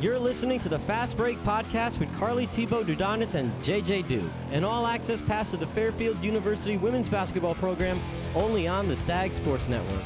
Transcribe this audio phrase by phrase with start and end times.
[0.00, 4.86] You're listening to the Fast Break Podcast with Carly Thibault-DuDonis and JJ Duke, an all
[4.86, 7.98] access pass to the Fairfield University women's basketball program
[8.36, 10.04] only on the Stag Sports Network.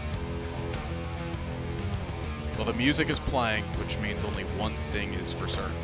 [2.57, 5.77] Well, the music is playing, which means only one thing is for certain.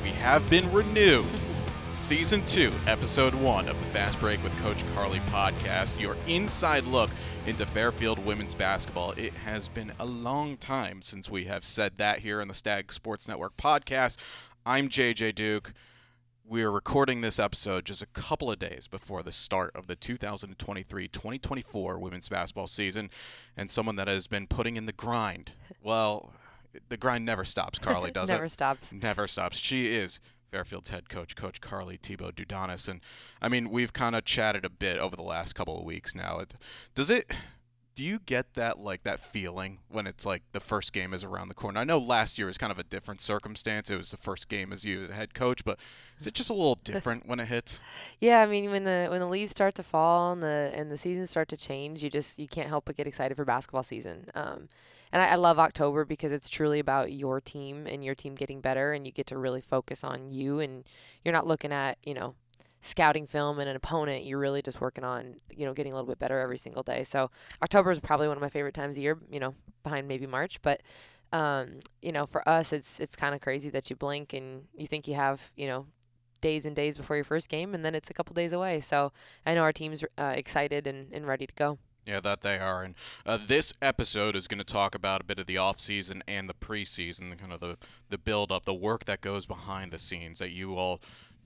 [0.00, 1.26] We have been renewed.
[1.96, 7.10] Season 2, Episode 1 of the Fast Break with Coach Carly podcast, your inside look
[7.46, 9.12] into Fairfield women's basketball.
[9.12, 12.92] It has been a long time since we have said that here on the Stag
[12.92, 14.18] Sports Network podcast.
[14.66, 15.72] I'm JJ Duke.
[16.46, 19.96] We are recording this episode just a couple of days before the start of the
[19.96, 23.08] 2023 2024 women's basketball season,
[23.56, 25.52] and someone that has been putting in the grind.
[25.82, 26.34] Well,
[26.90, 28.50] the grind never stops, Carly, does Never it?
[28.50, 28.92] stops.
[28.92, 29.56] Never stops.
[29.56, 30.20] She is
[30.56, 32.88] Fairfield's head coach, Coach Carly Thibault-DuDonis.
[32.88, 33.02] And
[33.42, 36.42] I mean, we've kind of chatted a bit over the last couple of weeks now.
[36.94, 37.30] Does it.
[37.96, 41.48] Do you get that like that feeling when it's like the first game is around
[41.48, 41.80] the corner?
[41.80, 43.88] I know last year was kind of a different circumstance.
[43.88, 45.78] It was the first game as you as a head coach, but
[46.18, 47.80] is it just a little different when it hits?
[48.20, 50.98] Yeah, I mean when the when the leaves start to fall and the and the
[50.98, 54.26] seasons start to change, you just you can't help but get excited for basketball season.
[54.34, 54.68] Um,
[55.10, 58.60] and I, I love October because it's truly about your team and your team getting
[58.60, 60.84] better, and you get to really focus on you, and
[61.24, 62.34] you're not looking at you know
[62.86, 64.24] scouting film and an opponent.
[64.24, 67.04] You're really just working on you know getting a little bit better every single day.
[67.04, 67.30] So
[67.62, 69.18] October is probably one of my favorite times of year.
[69.30, 70.82] You know, behind maybe March, but
[71.32, 74.86] um, you know, for us, it's it's kind of crazy that you blink and you
[74.86, 75.86] think you have you know
[76.40, 78.80] days and days before your first game, and then it's a couple days away.
[78.80, 79.12] So
[79.44, 81.78] I know our team's uh, excited and, and ready to go.
[82.06, 82.84] Yeah, that they are.
[82.84, 82.94] And
[83.26, 86.48] uh, this episode is going to talk about a bit of the off season and
[86.48, 87.76] the preseason, the kind of the
[88.08, 91.00] the build up, the work that goes behind the scenes that you all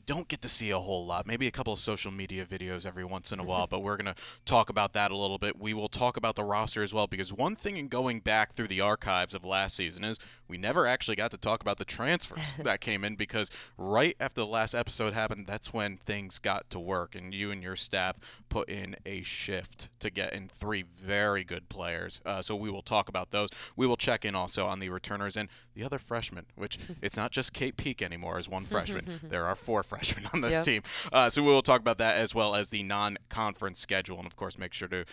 [0.07, 1.27] don't get to see a whole lot.
[1.27, 4.15] Maybe a couple of social media videos every once in a while, but we're going
[4.15, 5.59] to talk about that a little bit.
[5.59, 8.69] We will talk about the roster as well because one thing in going back through
[8.69, 12.57] the archives of last season is we never actually got to talk about the transfers
[12.63, 16.81] that came in because right after the last episode happened, that's when things got to
[16.81, 18.17] work and you and your staff
[18.49, 22.21] put in a shift to get in three very good players.
[22.27, 23.49] Uh, so we will talk about those.
[23.77, 27.31] We will check in also on the returners and the other freshmen, which it's not
[27.31, 29.21] just Kate Peak anymore as one freshman.
[29.29, 30.65] there are four freshmen on this Yep.
[30.65, 30.83] team.
[31.13, 34.37] Uh, so we will talk about that as well as the non-conference schedule, and of
[34.37, 35.05] course, make sure to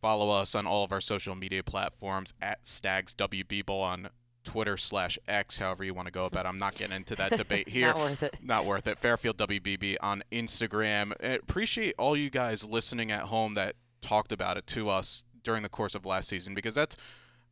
[0.00, 4.08] follow us on all of our social media platforms at Stags WB Bowl on
[4.44, 6.46] Twitter slash X, however you want to go about.
[6.46, 6.48] it.
[6.48, 7.88] I'm not getting into that debate here.
[7.88, 8.36] Not worth it.
[8.42, 8.98] Not worth it.
[8.98, 11.12] Fairfield WBB on Instagram.
[11.22, 15.62] I appreciate all you guys listening at home that talked about it to us during
[15.62, 16.96] the course of last season because that's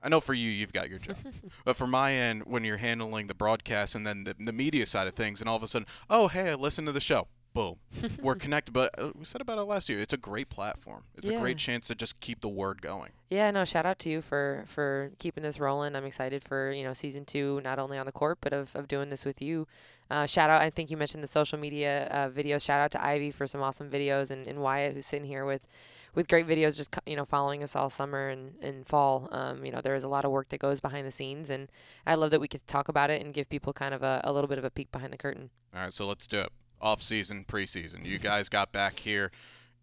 [0.02, 1.16] I know for you, you've got your job.
[1.64, 5.08] but for my end, when you're handling the broadcast and then the, the media side
[5.08, 7.28] of things, and all of a sudden, oh, hey, I listened to the show.
[7.54, 7.76] Boom.
[8.22, 8.72] We're connected.
[8.72, 9.98] But uh, we said about it last year.
[9.98, 11.04] It's a great platform.
[11.16, 11.40] It's a Yeah.
[11.40, 13.10] great chance to just keep the word going.
[13.30, 15.96] Yeah, no, shout out to you for for keeping this rolling.
[15.96, 18.86] I'm excited for you know season two, not only on the court but of, of
[18.86, 19.66] doing this with you.
[20.10, 22.62] Uh, shout out, I think you mentioned the social media uh, videos.
[22.62, 25.66] Shout out to Ivy for some awesome videos and, and Wyatt who's sitting here with
[26.14, 29.28] with great videos, just you know following us all summer and, and fall.
[29.32, 31.68] Um, you know there is a lot of work that goes behind the scenes, and
[32.06, 34.20] I love that we get to talk about it and give people kind of a,
[34.24, 35.50] a little bit of a peek behind the curtain.
[35.74, 36.52] All right, so let's do it.
[36.80, 38.04] Off season, preseason.
[38.04, 39.32] You guys got back here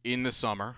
[0.03, 0.75] in the summer.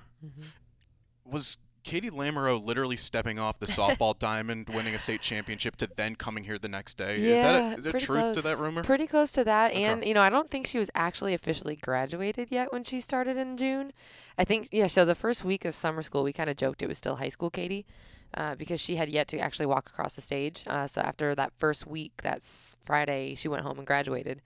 [1.23, 6.17] Was Katie Lamoureux literally stepping off the softball diamond, winning a state championship, to then
[6.17, 7.15] coming here the next day?
[7.15, 8.83] is that a, is there truth to that rumor?
[8.83, 9.71] Pretty close to that.
[9.71, 9.85] Okay.
[9.85, 13.37] And, you know, I don't think she was actually officially graduated yet when she started
[13.37, 13.93] in June.
[14.37, 16.87] I think, yeah, so the first week of summer school, we kind of joked it
[16.87, 17.85] was still high school Katie
[18.33, 20.65] uh, because she had yet to actually walk across the stage.
[20.67, 24.41] Uh, so after that first week, that's Friday, she went home and graduated.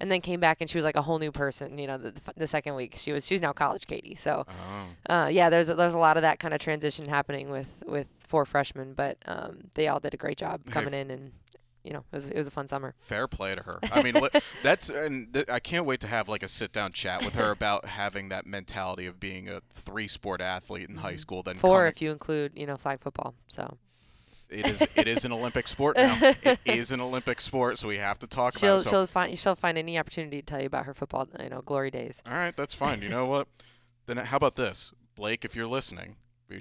[0.00, 1.78] And then came back and she was like a whole new person.
[1.78, 4.14] You know, the, the second week she was she's now college Katie.
[4.16, 4.44] So
[5.08, 5.14] Oh.
[5.14, 8.08] uh, yeah, there's a, there's a lot of that kind of transition happening with with
[8.26, 11.32] four freshmen, but um, they all did a great job coming in, and
[11.84, 12.94] you know it was it was a fun summer.
[12.98, 13.78] Fair play to her.
[13.92, 14.14] I mean,
[14.64, 17.50] that's and th- I can't wait to have like a sit down chat with her
[17.52, 21.42] about having that mentality of being a three sport athlete in high school.
[21.42, 21.60] Then Mm-hmm.
[21.60, 23.34] Four coming- if you include you know flag football.
[23.46, 23.76] So
[24.50, 26.18] it is it is an Olympic sport now.
[26.42, 28.84] it is an Olympic sport, so we have to talk she'll about it.
[28.84, 31.60] So, she'll find she'll find any opportunity to tell you about her football you know
[31.62, 32.22] glory days.
[32.26, 33.02] all right, that's fine.
[33.02, 33.48] You know what?
[34.06, 35.46] Then how about this, Blake?
[35.46, 36.16] If you're listening,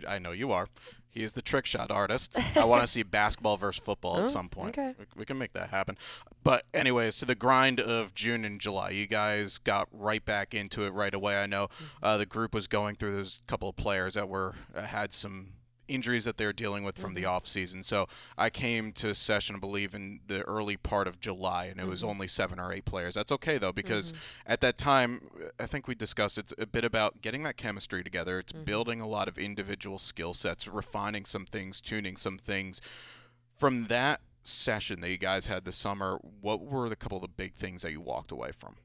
[0.07, 0.69] I know you are.
[1.09, 2.39] He is the trick shot artist.
[2.57, 4.77] I want to see basketball versus football at Oh, some point.
[4.77, 4.95] okay.
[4.97, 5.97] We, we can make that happen.
[6.41, 10.85] But anyways, to the grind of June and July, you guys got right back into
[10.85, 11.35] it right away.
[11.35, 11.83] I know Mm-hmm.
[12.05, 13.13] uh, the group was going through.
[13.13, 15.49] There's a couple of players that were uh, had some
[15.87, 17.31] injuries that they're dealing with from the mm-hmm.
[17.31, 17.83] off season.
[17.83, 18.07] So
[18.37, 22.01] I came to session, I believe, in the early part of July, and it was
[22.01, 22.09] mm-hmm.
[22.09, 23.15] only seven or eight players.
[23.15, 24.51] That's okay though, because mm-hmm.
[24.53, 28.39] at that time, I think we discussed it's a bit about getting that chemistry together.
[28.39, 32.81] It's building a lot of individual skill sets, refining some things, tuning some things.
[33.57, 37.27] From that session that you guys had this summer, what were the couple of the
[37.27, 38.75] big things that you walked away from?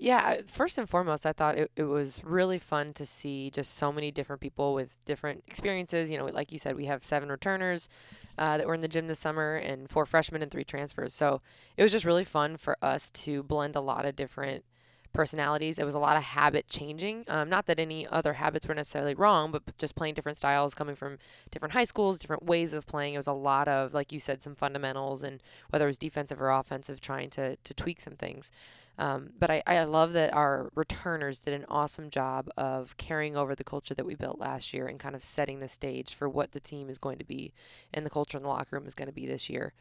[0.00, 3.90] Yeah, first and foremost, I thought it, it was really fun to see just so
[3.90, 6.08] many different people with different experiences.
[6.08, 7.88] You know, like you said, we have seven returners
[8.38, 11.12] uh, that were in the gym this summer and four freshmen and three transfers.
[11.12, 11.40] So
[11.76, 14.64] it was just really fun for us to blend a lot of different
[15.12, 15.78] personalities.
[15.78, 17.24] It was a lot of habit changing.
[17.28, 20.94] Um, not that any other habits were necessarily wrong, but just playing different styles coming
[20.94, 21.18] from
[21.50, 23.14] different high schools, different ways of playing.
[23.14, 26.40] It was a lot of, like you said, some fundamentals and whether it was defensive
[26.40, 28.50] or offensive, trying to, to tweak some things.
[28.98, 33.54] Um, but I, I love that our returners did an awesome job of carrying over
[33.54, 36.50] the culture that we built last year and kind of setting the stage for what
[36.50, 37.52] the team is going to be
[37.94, 39.72] and the culture in the locker room is going to be this year.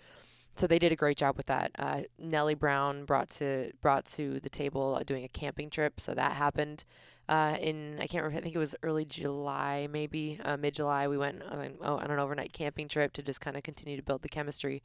[0.58, 1.72] So they did a great job with that.
[1.78, 6.16] Uh, Nellie Brown brought to brought to the table uh, doing a camping trip, so
[6.16, 6.84] that happened
[7.30, 8.40] uh, in I can't remember.
[8.40, 11.08] I think it was early July, maybe uh, mid July.
[11.08, 14.04] We went on, oh, on an overnight camping trip to just kind of continue to
[14.04, 14.82] build the chemistry.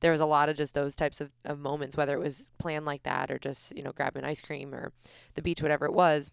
[0.00, 2.84] There was a lot of just those types of, of moments, whether it was planned
[2.84, 4.92] like that or just you know grabbing ice cream or
[5.34, 6.30] the beach, whatever it was.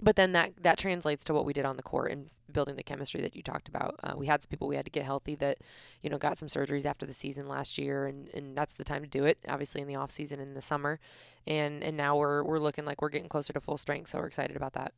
[0.00, 2.82] But then that that translates to what we did on the court and building the
[2.82, 3.96] chemistry that you talked about.
[4.02, 5.58] Uh, we had some people we had to get healthy that,
[6.02, 9.02] you know, got some surgeries after the season last year, and, and that's the time
[9.02, 9.38] to do it.
[9.48, 10.98] Obviously in the off season in the summer,
[11.46, 14.26] and and now we're we're looking like we're getting closer to full strength, so we're
[14.26, 14.92] excited about that.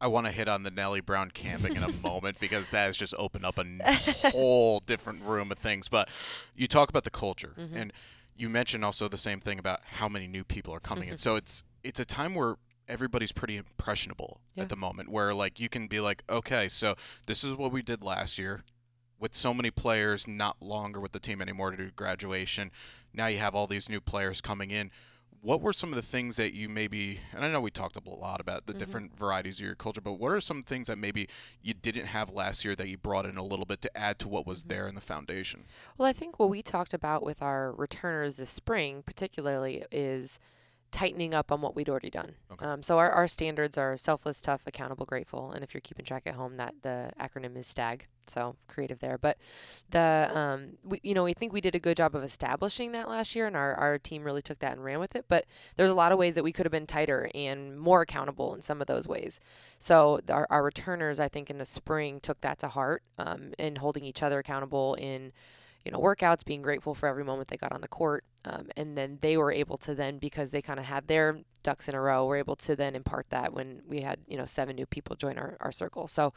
[0.00, 2.96] I want to hit on the Nellie Brown camping in a moment because that has
[2.96, 3.64] just opened up a
[4.30, 5.88] whole different room of things.
[5.88, 6.08] But
[6.56, 7.76] you talk about the culture, mm-hmm.
[7.76, 7.92] and
[8.36, 11.18] you mentioned also the same thing about how many new people are coming in.
[11.18, 12.56] So it's it's a time where
[12.90, 14.64] everybody's pretty impressionable yeah.
[14.64, 16.96] at the moment, where like you can be like, okay, so
[17.26, 18.62] this is what we did last year,
[19.18, 22.70] with so many players not longer with the team anymore to do graduation.
[23.14, 24.90] Now you have all these new players coming in
[25.42, 28.10] what were some of the things that you maybe and I know we talked a
[28.10, 28.78] lot about the mm-hmm.
[28.78, 31.28] different varieties of your culture, but what are some things that maybe
[31.62, 34.28] you didn't have last year that you brought in a little bit to add to
[34.28, 34.70] what was mm-hmm.
[34.70, 35.64] there in the foundation?
[35.96, 40.38] Well, I think what we talked about with our returners this spring particularly is
[40.90, 42.34] tightening up on what we'd already done.
[42.52, 42.66] Okay.
[42.66, 45.52] Um, so our, our standards are selfless, tough, accountable, grateful.
[45.52, 48.06] And if you're keeping track at home, that the acronym is STAG.
[48.26, 49.18] So creative there.
[49.18, 49.38] But
[49.90, 53.08] the um, we, you know we think we did a good job of establishing that
[53.08, 55.24] last year, and our, our team really took that and ran with it.
[55.28, 55.46] But
[55.76, 58.60] there's a lot of ways that we could have been tighter and more accountable in
[58.60, 59.40] some of those ways.
[59.80, 63.76] So our, our returners, I think, in the spring took that to heart um, in
[63.76, 65.32] holding each other accountable in
[65.84, 68.24] you know, workouts, being grateful for every moment they got on the court.
[68.44, 71.88] Um, and then they were able to then, because they kind of had their ducks
[71.88, 74.76] in a row, were able to then impart that when we had, you know, seven
[74.76, 76.06] new people join our, our circle.
[76.06, 76.32] So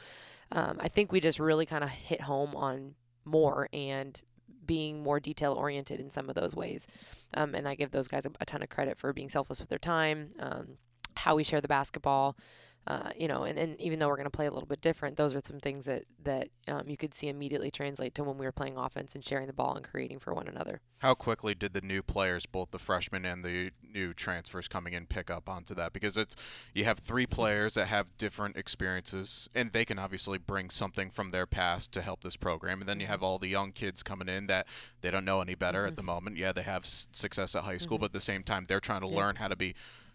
[0.51, 2.95] um, I think we just really kind of hit home on
[3.25, 4.19] more and
[4.65, 6.87] being more detail oriented in some of those ways.
[7.33, 9.69] Um, and I give those guys a, a, ton of credit for being selfless with
[9.69, 10.77] their time, um,
[11.15, 12.37] how we share the basketball,
[12.85, 15.15] uh, you know, and, and even though we're going to play a little bit different,
[15.15, 18.45] those are some things that that um, you could see immediately translate to when we
[18.45, 20.81] were playing offense and sharing the ball and creating for one another.
[20.99, 25.05] How quickly did the new players, both the freshmen and the new transfers coming in,
[25.05, 25.93] pick up onto that?
[25.93, 26.35] Because it's
[26.73, 31.31] you have three players that have different experiences, and they can obviously bring something from
[31.31, 33.11] their past to help this program, and then you mm-hmm.
[33.11, 34.67] have all the young kids coming in that
[34.99, 35.87] they don't know any better mm-hmm.
[35.89, 36.35] at the moment.
[36.35, 38.01] Yeah, they have s- success at high school, mm-hmm.
[38.01, 39.17] but at the same time, they're trying to yeah.
[39.17, 39.73] learn how to be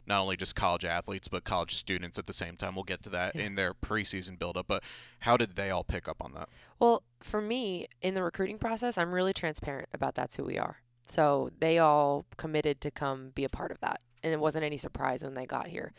[0.09, 2.75] not only just college athletes but college students at the same time.
[2.75, 3.43] We'll get to that yeah.
[3.43, 4.67] in their preseason buildup.
[4.67, 4.83] But
[5.21, 6.49] how did they all pick up on that?
[6.79, 10.79] Well, for me, in the recruiting process, I'm really transparent about that's who we are.
[11.05, 14.77] So they all committed to come be a part of that, and it wasn't any
[14.77, 15.93] surprise when they got here.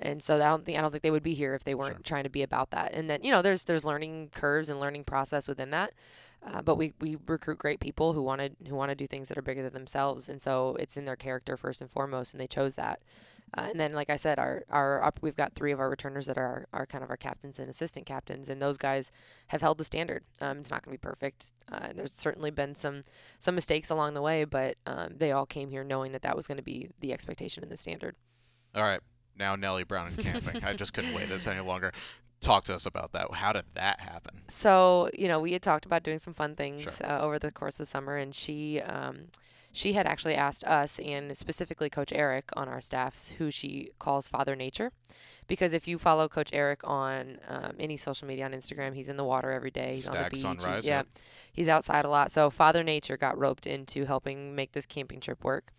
[0.00, 1.96] And so I don't think I don't think they would be here if they weren't
[1.96, 2.02] sure.
[2.02, 2.92] trying to be about that.
[2.94, 5.92] And then you know there's there's learning curves and learning process within that.
[6.46, 9.28] Uh, but we, we recruit great people who want to who want to do things
[9.28, 12.40] that are bigger than themselves, and so it's in their character first and foremost, and
[12.40, 13.00] they chose that.
[13.56, 16.38] Uh, and then, like I said, our our we've got three of our returners that
[16.38, 19.12] are are kind of our captains and assistant captains, and those guys
[19.48, 20.24] have held the standard.
[20.40, 21.52] Um, it's not going to be perfect.
[21.70, 23.04] Uh, there's certainly been some
[23.38, 26.46] some mistakes along the way, but um, they all came here knowing that that was
[26.46, 28.16] going to be the expectation and the standard.
[28.74, 29.00] All right,
[29.36, 30.64] now Nellie Brown and camping.
[30.64, 31.92] I just couldn't wait this any longer.
[32.40, 33.32] Talk to us about that.
[33.32, 34.42] How did that happen?
[34.48, 36.92] So you know, we had talked about doing some fun things sure.
[37.04, 38.80] uh, over the course of the summer, and she.
[38.80, 39.28] Um,
[39.74, 44.28] she had actually asked us and specifically Coach Eric on our staffs, who she calls
[44.28, 44.92] Father Nature.
[45.48, 49.16] Because if you follow Coach Eric on um, any social media on Instagram, he's in
[49.16, 49.94] the water every day.
[49.94, 50.40] He's Stag on the beach.
[50.40, 51.02] Sunrise, he's, yeah,
[51.52, 52.30] he's outside a lot.
[52.30, 55.72] So Father Nature got roped into helping make this camping trip work.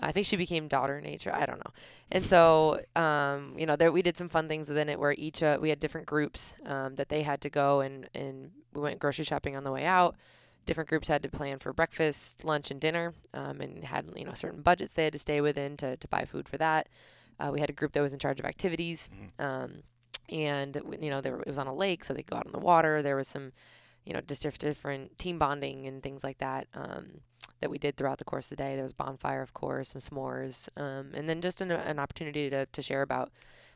[0.00, 1.32] I think she became daughter nature.
[1.32, 1.72] I don't know.
[2.10, 5.44] And so, um, you know, there we did some fun things within it where each
[5.44, 8.98] uh, we had different groups um, that they had to go and and we went
[8.98, 10.16] grocery shopping on the way out
[10.68, 14.34] different groups had to plan for breakfast, lunch, and dinner, um, and had you know
[14.34, 16.88] certain budgets they had to stay within to, to buy food for that.
[17.40, 19.44] Uh, we had a group that was in charge of activities, mm-hmm.
[19.44, 19.72] um,
[20.28, 22.58] and you know there, it was on a lake, so they go out on the
[22.60, 23.02] water.
[23.02, 23.52] There was some
[24.08, 26.66] you know, just different team bonding and things like that.
[26.72, 27.20] Um,
[27.60, 28.74] that we did throughout the course of the day.
[28.74, 32.66] There was bonfire, of course, some s'mores, um, and then just an, an opportunity to,
[32.66, 33.30] to share about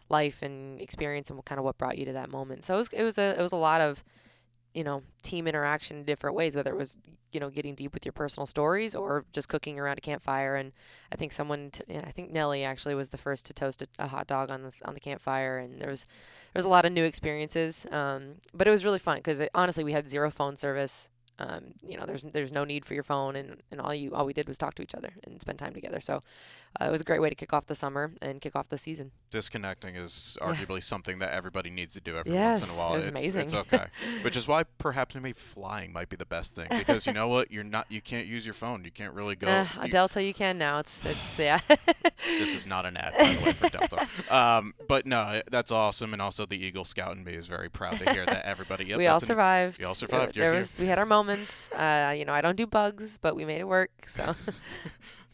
[0.08, 2.64] life and experience and what kind of what brought you to that moment.
[2.64, 4.04] So it was it was a it was a lot of
[4.74, 6.96] you know team interaction in different ways, whether it was
[7.32, 10.56] you know getting deep with your personal stories or just cooking around a campfire.
[10.56, 10.72] And
[11.10, 14.06] I think someone, t- I think Nellie actually was the first to toast a, a,
[14.06, 16.92] hot dog on the on the campfire, and there was there was a lot of
[16.92, 17.86] new experiences.
[17.90, 21.10] Um, but it was really fun because honestly, we had zero phone service.
[21.38, 24.26] Um, you know, there's there's no need for your phone, and, and all you all
[24.26, 26.00] we did was talk to each other and spend time together.
[26.00, 26.22] So
[26.80, 28.78] uh, it was a great way to kick off the summer and kick off the
[28.78, 29.12] season.
[29.30, 30.80] Disconnecting is arguably yeah.
[30.80, 32.92] something that everybody needs to do every yes, once in a while.
[32.92, 33.42] It was it's, amazing.
[33.42, 33.86] It's okay,
[34.22, 37.50] which is why perhaps maybe flying might be the best thing because you know what,
[37.50, 38.84] you're not you can't use your phone.
[38.84, 39.48] You can't really go.
[39.48, 40.78] Uh, you, Delta, you can now.
[40.78, 41.60] It's it's yeah.
[42.26, 44.08] this is not an ad by the way for Delta.
[44.30, 47.98] Um, but no, that's awesome, and also the Eagle Scout in me is very proud
[47.98, 48.86] to hear that everybody.
[48.86, 49.78] Yep, we all survived.
[49.78, 50.34] We all survived.
[50.34, 51.70] There, there was we had our moments.
[51.72, 53.90] Uh, you know, I don't do bugs, but we made it work.
[54.06, 54.34] So.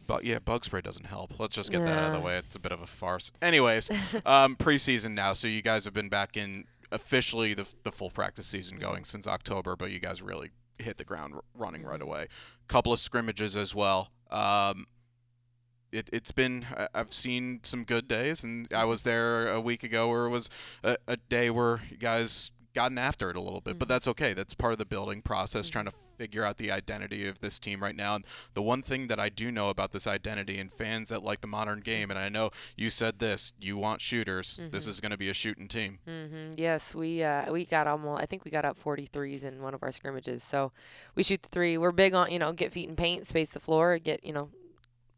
[0.07, 1.39] But yeah, bug spray doesn't help.
[1.39, 1.89] Let's just get yeah.
[1.89, 2.39] that out of the way.
[2.39, 3.31] It's a bit of a farce.
[3.43, 3.91] Anyways,
[4.25, 8.47] um, preseason now, so you guys have been back in officially the the full practice
[8.47, 12.29] season going since October, but you guys really hit the ground r- running right away.
[12.69, 14.09] Couple of scrimmages as well.
[14.31, 14.87] Um,
[15.93, 16.65] it, it's been
[16.95, 20.49] I've seen some good days, and I was there a week ago where it was
[20.83, 23.79] a, a day where you guys gotten after it a little bit, mm-hmm.
[23.79, 24.35] but that's okay.
[24.35, 25.73] That's part of the building process, mm-hmm.
[25.73, 28.17] trying to figure out the identity of this team right now.
[28.17, 31.41] And the one thing that I do know about this identity and fans that like
[31.41, 34.59] the modern game, and I know you said this, you want shooters.
[34.61, 34.71] Mm-hmm.
[34.71, 36.01] This is going to be a shooting team.
[36.07, 36.55] Mm-hmm.
[36.57, 38.21] Yes, we uh, we got almost.
[38.23, 40.43] I think we got up 43s in one of our scrimmages.
[40.43, 40.73] So
[41.15, 41.79] we shoot the three.
[41.79, 44.51] We're big on you know get feet in paint, space the floor, get you know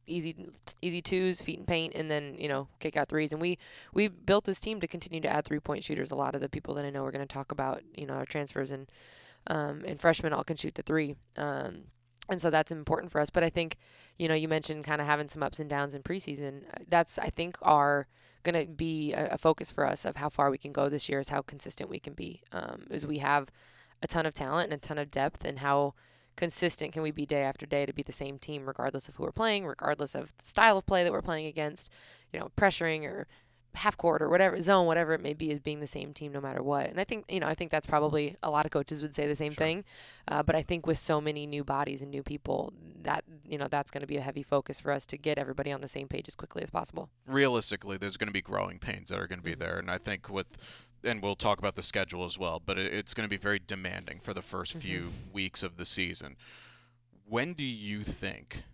[0.07, 0.35] easy
[0.83, 3.33] easy twos, feet in paint, and then you know kick out threes.
[3.33, 3.59] And we
[3.93, 6.11] we built this team to continue to add three point shooters.
[6.11, 8.15] A lot of the people that I know we're going to talk about, you know,
[8.15, 8.91] our transfers and
[9.47, 11.17] um, and freshmen all can shoot the three.
[11.37, 11.85] Um,
[12.29, 13.31] and so that's important for us.
[13.31, 13.77] But I think,
[14.19, 16.63] you know, you mentioned kind of having some ups and downs in preseason.
[16.89, 18.07] That's I think our
[18.43, 21.11] going to be a, a, focus for us of how far we can go this
[21.11, 22.41] year is how consistent we can be.
[22.53, 23.51] Um, is we have
[24.03, 25.95] a ton of talent and a ton of depth, and how
[26.41, 29.25] consistent can we be day after day to be the same team regardless of who
[29.25, 31.93] we're playing, regardless of the style of play that we're playing against,
[32.33, 33.29] you know, pressuring or
[33.75, 36.41] half court or whatever zone, whatever it may be, is being the same team no
[36.41, 36.89] matter what.
[36.89, 39.27] And I think you know I think that's probably a lot of coaches would say
[39.27, 39.65] the same sure.
[39.65, 39.85] thing,
[40.29, 42.73] uh, but I think with so many new bodies and new people,
[43.03, 45.73] that you know that's going to be a heavy focus for us to get everybody
[45.73, 47.09] on the same page as quickly as possible.
[47.27, 49.61] Realistically, there's going to be growing pains that are going to be mm-hmm.
[49.61, 50.57] there, and I think with
[51.03, 54.21] and we'll talk about the schedule as well, but it's going to be very demanding
[54.21, 54.79] for the 1st mm-hmm.
[54.81, 56.37] few weeks of the season.
[57.27, 58.65] When do you think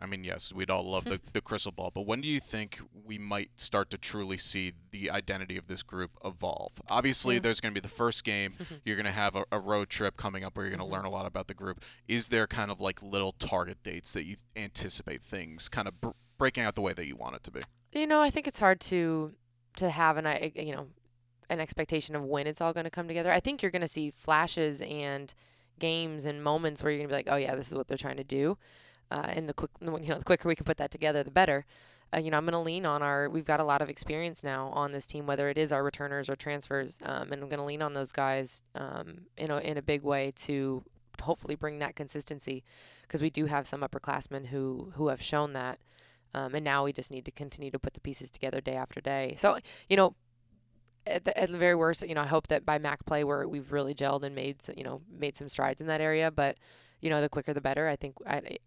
[0.00, 2.80] I mean, yes, we'd all love the, the crystal ball, but when do you think
[3.04, 6.72] we might start to truly see the identity of this group evolve?
[6.90, 7.40] Obviously, yeah.
[7.40, 8.54] there's going to be the first game.
[8.84, 10.94] you're going to have a, a, road trip coming up where you're going to mm-hmm.
[10.94, 11.82] learn a lot about the group.
[12.08, 16.10] Is there kind of like little target dates that you anticipate things kind of br-
[16.38, 17.60] breaking out the way that you want it to be?
[17.92, 19.32] You know, I think it's hard to
[19.76, 20.86] to have an you know
[21.50, 23.32] an expectation of when it's all going to come together.
[23.32, 25.32] I think you're going to see flashes and
[25.78, 27.98] games and moments where you're going to be like, oh yeah, this is what they're
[27.98, 28.56] trying to do
[29.10, 31.64] uh, and the quick, you know, the quicker we can put that together, the better.
[32.14, 33.28] Uh, you know, I'm going to lean on our.
[33.28, 36.28] We've got a lot of experience now on this team, whether it is our returners
[36.28, 39.76] or transfers, um, and I'm going to lean on those guys um, in a in
[39.78, 40.84] a big way to
[41.22, 42.62] hopefully bring that consistency,
[43.02, 45.78] because we do have some upperclassmen who who have shown that,
[46.34, 49.00] um, and now we just need to continue to put the pieces together day after
[49.00, 49.34] day.
[49.36, 49.58] So
[49.88, 50.14] you know,
[51.06, 53.48] at the, at the very worst, you know, I hope that by MAAC play where
[53.48, 56.56] we've really gelled and made you know made some strides in that area, but
[57.00, 57.88] you know, the quicker the better.
[57.88, 58.58] I think I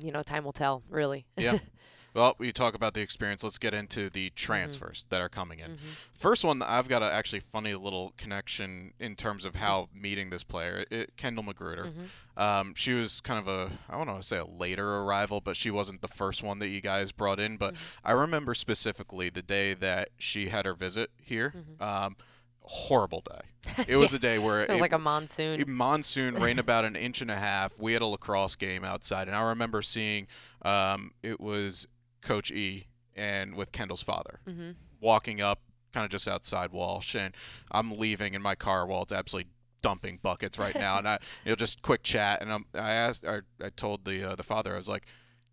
[0.00, 1.26] you know, time will tell, really.
[1.36, 1.58] yeah.
[2.14, 3.42] Well, we talk about the experience.
[3.42, 4.34] Let's get into the mm-hmm.
[4.34, 5.14] transfers mm-hmm.
[5.14, 5.72] that are coming in.
[5.72, 5.86] Mm-hmm.
[6.12, 10.44] First one, I've got a actually funny little connection in terms of how meeting this
[10.44, 10.84] player.
[10.90, 11.84] It, Kendall Magruder.
[11.84, 12.42] Mm-hmm.
[12.42, 15.56] Um, she was kind of a, I don't want to say a later arrival, but
[15.56, 17.56] she wasn't the first one that you guys brought in.
[17.56, 18.06] But mm-hmm.
[18.06, 21.54] I remember specifically the day that she had her visit here.
[21.56, 21.82] Mm-hmm.
[21.82, 22.16] Um,
[22.64, 23.40] horrible day.
[23.88, 24.16] It was yeah.
[24.16, 25.60] a day where it was it, like a monsoon.
[25.60, 27.78] It, monsoon rained about an inch and a half.
[27.78, 30.26] We had a lacrosse game outside, and I remember seeing
[30.62, 31.86] um, it was
[32.22, 34.72] Coach E and with Kendall's father mm-hmm.
[35.00, 35.60] walking up,
[35.94, 37.34] kind of just outside Walsh, and
[37.70, 39.50] I'm leaving in my car while it's absolutely
[39.80, 43.24] dumping buckets right now, and I you know just quick chat, and I'm, I asked,
[43.24, 45.06] I, I told the uh, the father, I was like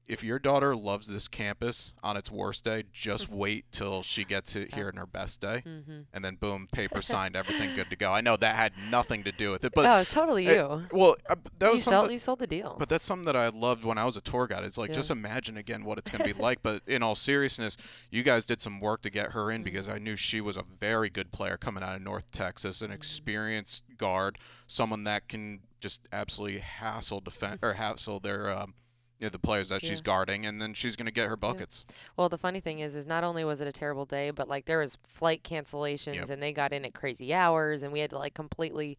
[0.10, 4.56] if your daughter loves this campus on its worst day, just wait till she gets
[4.56, 6.00] it here in her best day, Mm-hmm.
[6.14, 8.12] and then boom, paper signed, everything good to go.
[8.12, 10.84] I know that had nothing to do with it, but oh, it's totally it- you.
[10.92, 12.12] well, uh, that you was sold, something.
[12.14, 12.76] you sold the deal.
[12.78, 14.64] But that's something that I loved when I was a tour guide.
[14.64, 14.96] It's like Yeah.
[14.96, 16.64] just imagine again what it's going to be like.
[16.64, 17.78] But in all seriousness,
[18.10, 19.96] you guys did some work to get her in because Mm-hmm.
[19.96, 23.84] I knew she was a very good player coming out of North Texas, an experienced
[23.98, 24.38] guard,
[24.68, 28.74] someone that can just absolutely hassle defend or hassle their um,
[29.20, 31.84] you know, the players that she's guarding, and then she's going to get her buckets.
[32.16, 34.66] Well, the funny thing is, is not only was it a terrible day, but like
[34.66, 36.30] there was flight cancellations, Yep.
[36.30, 38.98] and they got in at crazy hours, and we had to like completely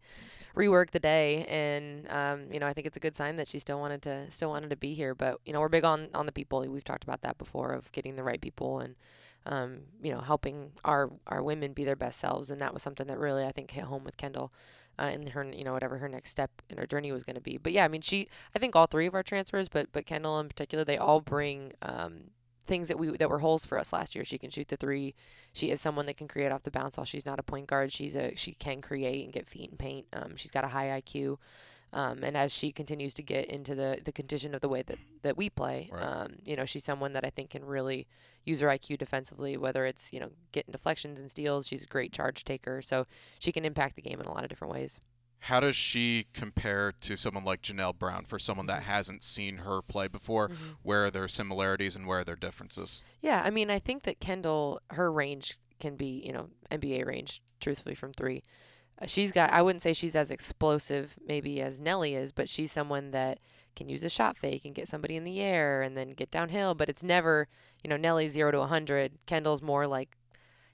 [0.55, 1.45] rework the day.
[1.45, 4.29] And um, you know, I think it's a good sign that she still wanted to
[4.29, 5.15] still wanted to be here.
[5.15, 6.61] But you know, we're big on on the people.
[6.67, 8.95] We've talked about that before of getting the right people and
[9.47, 12.51] um, you know helping our our women be their best selves.
[12.51, 14.53] And that was something that really I think hit home with Kendall.
[14.99, 17.41] Uh, and her, you know, whatever her next step in her journey was going to
[17.41, 17.57] be.
[17.57, 20.39] But yeah, I mean, she, I think all three of our transfers, but but Kendall
[20.39, 22.25] in particular, they all bring um,
[22.67, 24.23] things that we that were holes for us last year.
[24.25, 25.13] She can shoot the three.
[25.53, 26.97] She is someone that can create off the bounce.
[26.97, 29.79] While she's not a point guard, she's a she can create and get feet and
[29.79, 30.05] paint.
[30.13, 31.37] Um, she's got a high IQ.
[31.93, 34.97] Um, and as she continues to get into the, the condition of the way that,
[35.23, 36.01] that we play, Right.
[36.01, 38.07] um, you know, she's someone that I think can really
[38.45, 41.67] use her IQ defensively, whether it's, you know, getting deflections and steals.
[41.67, 42.81] She's a great charge taker.
[42.81, 43.05] So
[43.39, 44.99] she can impact the game in a lot of different ways.
[45.45, 49.81] How does she compare to someone like Janelle Brown for someone that hasn't seen her
[49.81, 50.49] play before?
[50.49, 50.55] Mhm.
[50.83, 53.01] Where are their similarities and where are their differences?
[53.21, 57.41] Yeah, I mean, I think that Kendall, her range can be, you know, NBA range,
[57.59, 58.43] truthfully, from three.
[59.01, 62.71] Uh, she's got, I wouldn't say she's as explosive maybe as Nelly is, but she's
[62.71, 63.39] someone that
[63.75, 66.75] can use a shot fake and get somebody in the air and then get downhill.
[66.75, 67.47] But it's never,
[67.83, 69.13] you know, Nelly's zero to 100.
[69.25, 70.17] Kendall's more like,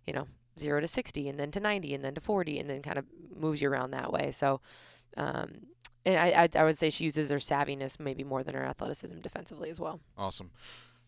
[0.05, 0.27] you know,
[0.57, 3.05] zero to 60 and then to 90 and then to 40 and then kind of
[3.35, 4.31] moves you around that way.
[4.31, 4.61] So,
[5.15, 5.67] um,
[6.05, 9.19] and I, I, I would say she uses her savviness maybe more than her athleticism
[9.19, 9.99] defensively as well.
[10.17, 10.51] Awesome.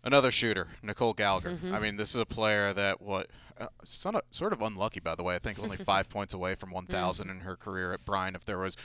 [0.04, 1.52] Another shooter, Nicole Gallagher.
[1.52, 1.74] Mhm.
[1.74, 3.28] I mean, this is a player that what
[3.60, 5.36] uh, sort of, sort of unlucky, by the way.
[5.36, 8.36] I think only five points away from 1,000 in her career at Bryant.
[8.36, 8.78] If there was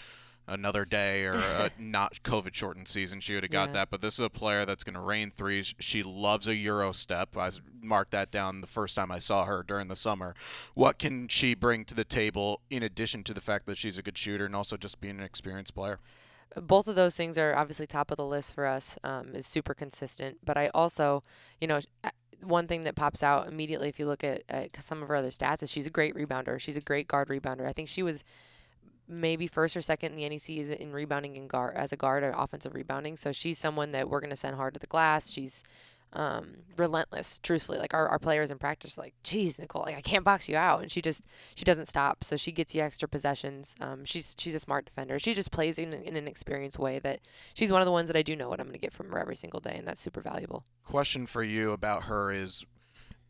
[0.47, 3.73] another day or a not COVID shortened season, she would have got Yeah.
[3.75, 3.91] that.
[3.91, 5.75] But this is a player that's going to rain threes.
[5.79, 7.37] She loves a Euro step.
[7.37, 7.51] I
[7.83, 10.35] marked that down the first time I saw her during the summer.
[10.75, 14.03] What can she bring to the table in addition to the fact that she's a
[14.03, 15.99] good shooter and also just being an experienced player?
[16.63, 19.75] both of those things are obviously top of the list for us um, is super
[19.75, 21.21] consistent but i also
[21.61, 21.81] you know
[22.43, 25.31] one thing that pops out immediately if you look at, at some of her other
[25.31, 28.23] stats is she's a great rebounder she's a great guard rebounder i think she was
[29.09, 32.23] maybe first or second in the NEC is in rebounding and guard as a guard
[32.23, 33.17] or offensive rebounding.
[33.17, 35.31] So she's someone that we're going to send hard to the glass.
[35.31, 35.63] She's
[36.15, 37.79] um, relentless truthfully.
[37.79, 40.81] Like our, our players in practice like geez nicole like i can't box you out.
[40.81, 41.23] And she just
[41.55, 42.25] she doesn't stop.
[42.25, 43.75] So she gets you extra possessions.
[43.81, 45.19] Um, she's she's a smart defender.
[45.19, 47.21] She just plays in, in an experienced way that
[47.55, 49.11] she's one of the ones that i do know what i'm going to get from
[49.11, 50.65] her every single day and that's super valuable.
[50.85, 52.65] Question for you about her is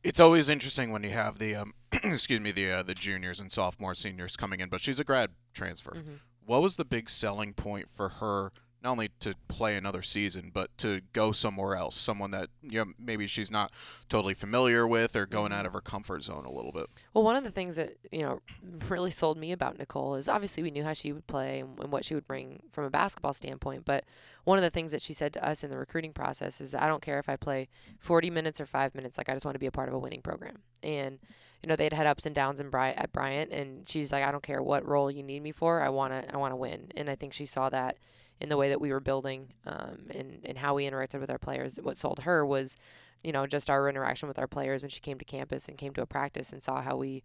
[0.02, 3.50] it's always interesting when you have the um, excuse me the uh, the juniors and
[3.50, 6.18] sophomore seniors coming in but she's a grad transfer Mhm.
[6.44, 8.50] what was the big selling point for her
[8.82, 12.92] not only to play another season but to go somewhere else someone that you know
[12.98, 13.72] maybe she's not
[14.10, 17.34] totally familiar with or going out of her comfort zone a little bit Well, one
[17.34, 18.42] of the things that you know
[18.90, 21.90] really sold me about Nicole is obviously we knew how she would play and, and
[21.90, 23.86] what she would bring from a basketball standpoint.
[23.86, 24.04] But
[24.44, 26.86] one of the things that she said to us in the recruiting process is, "I
[26.86, 27.68] don't care if I play
[28.00, 29.16] 40 minutes or five minutes.
[29.16, 31.20] Like I just want to be a part of a winning program." And
[31.64, 34.30] you know they'd had ups and downs in Bri- at Bryant, and she's like, "I
[34.30, 35.80] don't care what role you need me for.
[35.80, 37.96] I wanna I wanna win." And I think she saw that
[38.40, 41.38] in the way that we were building um, and and how we interacted with our
[41.38, 41.78] players.
[41.82, 42.76] What sold her was
[43.24, 45.94] you know, just our interaction with our players when she came to campus and came
[45.94, 47.24] to a practice and saw how we,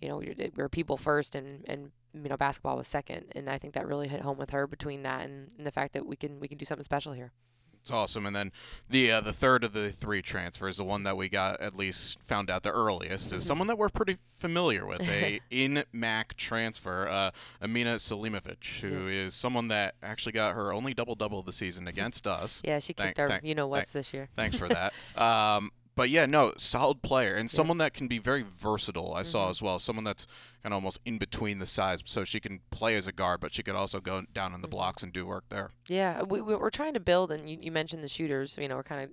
[0.00, 3.26] you know, we were people first and, and, you know, basketball was second.
[3.32, 5.92] And I think that really hit home with her between that and, and the fact
[5.94, 7.32] that we can, we can do something special here.
[7.80, 8.52] It's awesome and then
[8.90, 12.18] the uh, the third of the three transfers the one that we got at least
[12.20, 17.08] found out the earliest is someone that we're pretty familiar with a in MAAC transfer
[17.08, 21.52] uh, amina salimovic who is someone that actually got her only double double of the
[21.52, 24.28] season against us Yeah, she Thank- kicked our, thank- you know, what's this year.
[24.36, 24.92] Thanks for that.
[25.16, 29.12] um, but yeah, no, solid player and someone that can be very versatile.
[29.12, 29.50] I saw Mhm.
[29.50, 29.78] as well.
[29.78, 30.26] Someone that's
[30.62, 33.52] kind of almost in between the sides, so she can play as a guard, but
[33.52, 34.70] she could also go down in the Mhm.
[34.70, 35.72] blocks and do work there.
[35.88, 38.56] Yeah, we, we- we're trying to build, and you, you mentioned the shooters.
[38.56, 39.10] You know, we're kind of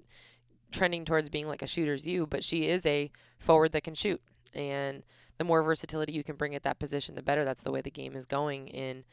[0.71, 4.21] trending towards being like a shooter's you, but she is a forward that can shoot.
[4.53, 5.03] And
[5.39, 7.43] the more versatility you can bring at that position, the better.
[7.43, 8.71] That's the way the game is going.
[8.73, 9.03] And,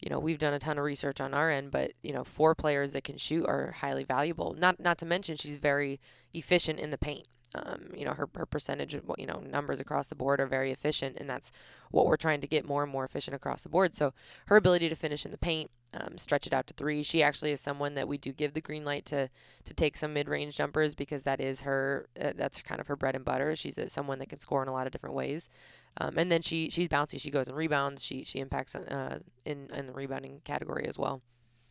[0.00, 2.54] you know, we've done a ton of research on our end, but, you know, four
[2.54, 4.54] players that can shoot are highly valuable.
[4.58, 6.00] Not, not to mention she's very
[6.32, 7.26] efficient in the paint.
[7.54, 11.16] Um, you know, her, her percentage, you know, numbers across the board are very efficient,
[11.18, 11.50] and that's
[11.90, 13.96] what we're trying to get more and more efficient across the board.
[13.96, 14.12] So
[14.46, 17.02] her ability to finish in the paint, um, stretch it out to three.
[17.02, 19.28] She actually is someone that we do give the green light to
[19.64, 22.96] to take some mid range jumpers because that is her uh, that's kind of her
[22.96, 23.56] bread and butter.
[23.56, 25.48] She's a, someone that can score in a lot of different ways.
[25.96, 27.20] Um, and then she she's bouncy.
[27.20, 28.04] She goes and rebounds.
[28.04, 31.22] She she impacts uh, in in the rebounding category as well.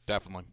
[0.05, 0.45] Definitely.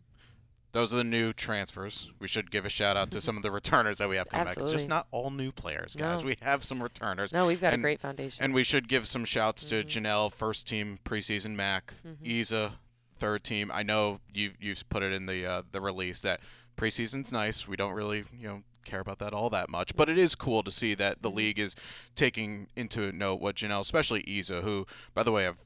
[0.72, 2.10] Those are the new transfers.
[2.18, 4.46] We should give a shout out to some of the returners that we have coming
[4.46, 4.56] back.
[4.58, 6.20] It's just not all new players, guys.
[6.20, 6.26] No.
[6.26, 7.32] We have some returners.
[7.32, 8.44] No, we've got And- a great foundation.
[8.44, 9.86] And we should give some shouts to Mhm.
[9.88, 12.16] Janelle, first team preseason MAAC, Mhm.
[12.22, 12.72] Isa,
[13.18, 13.70] third team.
[13.72, 16.40] I know you you've put it in the uh, the release that
[16.76, 17.66] preseason's nice.
[17.68, 20.62] We don't really you know care about that all that much, but it is cool
[20.62, 21.74] to see that the league is
[22.14, 25.58] taking into note what Janelle, especially Isa, who by the way I've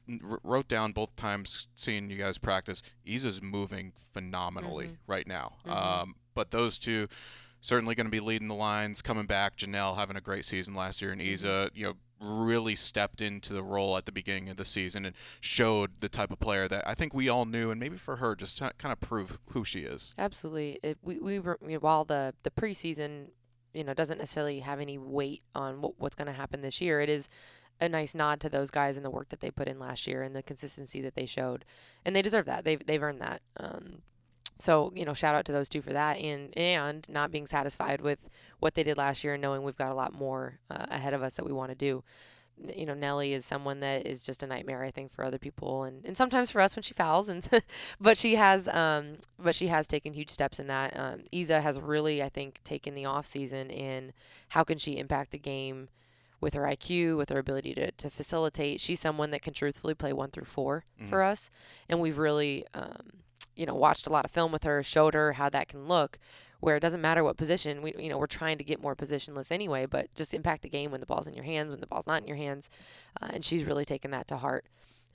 [0.43, 2.81] wrote down both times seeing you guys practice.
[3.05, 4.97] Isa's moving phenomenally Mhm.
[5.05, 5.57] right now.
[5.67, 5.71] Mhm.
[5.71, 7.07] Um, but those two
[7.61, 9.55] certainly going to be leading the lines, coming back.
[9.55, 13.63] Janelle having a great season last year, and Isa, you know, really stepped into the
[13.63, 16.93] role at the beginning of the season and showed the type of player that I
[16.93, 19.81] think we all knew, and maybe for her, just to kind of prove who she
[19.81, 20.13] is.
[20.17, 20.79] Absolutely.
[20.83, 23.29] It, we we were you know, while the the preseason,
[23.73, 26.99] you know, doesn't necessarily have any weight on what, what's going to happen this year.
[27.01, 27.29] It is
[27.79, 30.21] a nice nod to those guys and the work that they put in last year
[30.21, 31.65] and the consistency that they showed,
[32.05, 32.63] and they deserve that.
[32.63, 33.41] They've they've earned that.
[33.57, 34.03] Um,
[34.61, 38.01] so you know, shout out to those two for that, and and not being satisfied
[38.01, 38.19] with
[38.59, 41.23] what they did last year and knowing we've got a lot more uh, ahead of
[41.23, 42.03] us that we want to do.
[42.75, 45.83] You know, Nelly is someone that is just a nightmare, I think, for other people,
[45.83, 47.27] and, and sometimes for us when she fouls.
[47.27, 47.47] And
[47.99, 50.95] but she has, um, but she has taken huge steps in that.
[50.95, 54.13] Um, Isa has really, I think, taken the off season in
[54.49, 55.89] how can she impact the game
[56.39, 58.81] with her IQ, with her ability to, to facilitate.
[58.81, 61.51] She's someone that can truthfully play one through 4 for us,
[61.87, 63.21] and we've really, um,
[63.61, 66.17] you know, watched a lot of film with her, showed her how that can look.
[66.59, 69.51] Where it doesn't matter what position we, you know, we're trying to get more positionless
[69.51, 72.05] anyway, but just impact the game when the ball's in your hands, when the ball's
[72.05, 72.69] not in your hands,
[73.19, 74.65] uh, and she's really taken that to heart.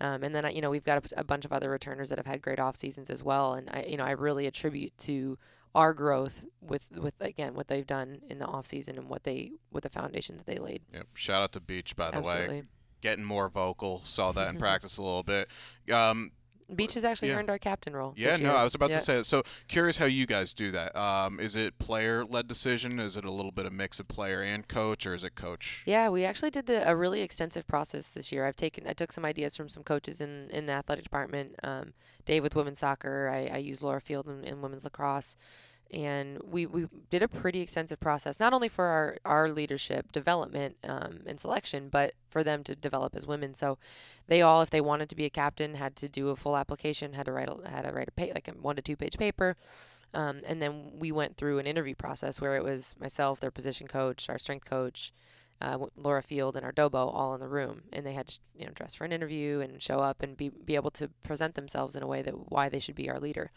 [0.01, 2.19] Um, and then uh, you know we've got a, a bunch of other returners that
[2.19, 5.39] have had great off seasons as well, and I you know I really attribute to
[5.75, 9.53] our growth with with again what they've done in the off season and what they
[9.71, 10.83] with the foundation that they laid.
[10.93, 11.07] Yep.
[11.15, 12.65] Shout out to Beach, by the way,
[13.03, 14.01] getting more vocal.
[14.05, 15.49] Saw that in practice a little bit.
[15.93, 16.33] Um,
[16.75, 17.37] Beach has actually Yeah.
[17.37, 18.13] earned our captain role.
[18.17, 18.55] yeah, no.
[18.55, 18.99] I was about Yeah.
[18.99, 19.23] to say.
[19.23, 20.97] So curious how you guys do that.
[20.97, 22.99] Um, is it player-led decision?
[22.99, 25.83] Is it a little bit of mix of player and coach, or is it coach?
[25.87, 28.45] Yeah, we actually did the, a really extensive process this year.
[28.47, 31.55] I've taken, I took some ideas from some coaches in, in the athletic department.
[31.63, 31.93] Um,
[32.25, 33.31] Dave with women's soccer.
[33.33, 35.37] I, I used Laura Field in, in women's lacrosse,
[35.93, 40.77] and we, we did a pretty extensive process, not only for our, our leadership development
[40.85, 43.55] um, and selection, but for them to develop as women.
[43.55, 43.79] So
[44.27, 47.13] they all, if they wanted to be a captain, had to do a full application,
[47.13, 49.17] had to write a, had to write a pa- like a one to two page
[49.17, 49.57] paper.
[50.15, 53.87] Um, and then we went through an interview process where it was myself, their position
[53.87, 55.13] coach, our strength coach,
[55.61, 58.67] uh, Laura Field, and our Dobo all in the room, and they had to you
[58.67, 61.97] know dress for an interview and show up and be be able to present themselves
[61.97, 63.51] in a way that why they should be our leader.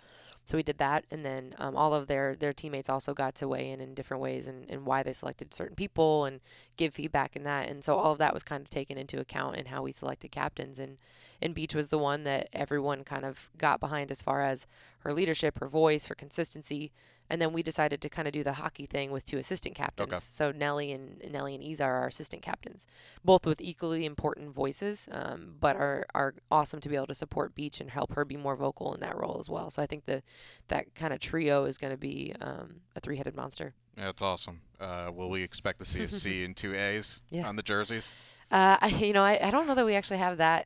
[0.49, 3.47] So we did that, and then um, all of their their teammates also got to
[3.47, 6.39] weigh in in different ways and, and why they selected certain people and
[6.75, 7.69] give feedback in that.
[7.69, 10.31] And so all of that was kind of taken into account in how we selected
[10.31, 10.79] captains.
[10.79, 10.97] And
[11.39, 14.65] and Beach was the one that everyone kind of got behind as far as
[14.99, 16.91] her leadership, her voice, her consistency.
[17.31, 20.11] And then we decided to kind of do the hockey thing with two assistant captains.
[20.11, 20.19] Okay.
[20.19, 22.87] So Nellie and Nellie and Isa are our assistant captains,
[23.23, 27.53] both with equally important voices, um, but are are awesome to be able to support
[27.53, 29.69] Beach and help her be more vocal in that role as well.
[29.69, 30.23] So I think the
[30.69, 33.75] that kind of trio is going to be um, a three headed monster.
[33.95, 34.61] Yeah, that's awesome.
[34.79, 37.47] Uh, will we expect to see a C and two A's Yeah.
[37.47, 38.11] on the jerseys?
[38.49, 40.65] Uh, I, you know, I, I don't know that we actually have that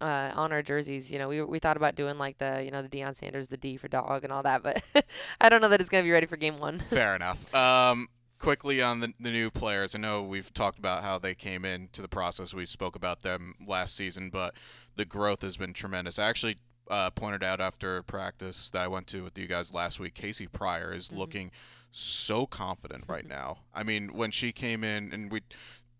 [0.00, 1.10] uh, on our jerseys.
[1.12, 3.56] You know, we we thought about doing like the you know the Deion Sanders, the
[3.56, 4.82] D for dog, and all that, but
[5.40, 6.78] I don't know that it's gonna be ready for game one.
[6.90, 7.54] Fair enough.
[7.54, 11.64] Um, quickly on the, the new players, I know we've talked about how they came
[11.64, 12.52] into the process.
[12.54, 14.54] We spoke about them last season, but
[14.96, 16.18] the growth has been tremendous.
[16.18, 16.56] I actually
[16.90, 20.46] uh, pointed out after practice that I went to with you guys last week, Casey
[20.46, 21.16] Pryor is Mhm.
[21.16, 21.50] looking
[21.90, 23.58] so confident right now.
[23.74, 25.40] I mean, when she came in and we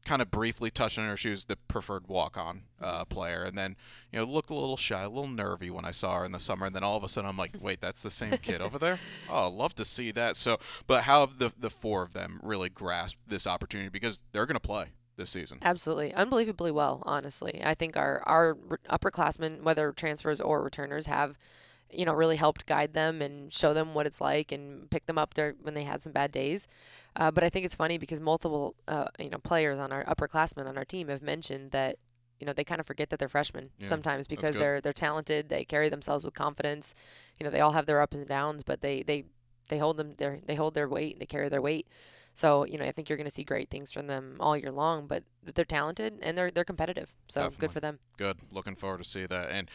[0.05, 3.77] kind of briefly touched on her, she was the preferred walk-on uh, player, and then
[4.13, 6.39] you know looked a little shy, a little nervy when I saw her in the
[6.39, 8.79] summer, and then all of a sudden I'm like, wait, that's the same kid over
[8.79, 8.99] there.
[9.31, 10.37] Oh, love to see that.
[10.37, 14.47] So, but how have the the four of them really grasped this opportunity because they're
[14.47, 15.59] going to play this season?
[15.63, 17.03] Absolutely, unbelievably well.
[17.07, 18.55] Honestly, I think our our
[18.91, 21.39] upperclassmen, whether transfers or returners, have
[21.91, 25.19] you know really helped guide them and show them what it's like and pick them
[25.19, 26.67] up there when they had some bad days.
[27.17, 30.67] Uh, but I think it's funny because multiple uh, you know players on our upperclassmen
[30.67, 31.99] on our team have mentioned that
[32.41, 35.49] you know they kind of forget that they're freshmen Yeah, sometimes because they're they're talented.
[35.49, 36.95] They carry themselves with confidence.
[37.39, 39.27] You know they all have their ups and downs, but they they
[39.69, 41.87] they hold them their they hold their weight, and they carry their weight.
[42.35, 44.73] So you know, I think you're going to see great things from them all year
[44.73, 45.07] long.
[45.07, 47.15] But they're talented and they're they're competitive.
[47.29, 47.61] So Definitely.
[47.61, 47.99] good for them.
[48.17, 48.37] Good.
[48.51, 49.51] Looking forward to see that.
[49.51, 49.71] And